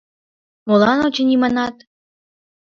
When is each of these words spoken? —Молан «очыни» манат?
—Молан 0.67 0.99
«очыни» 1.07 1.35
манат? 1.41 1.75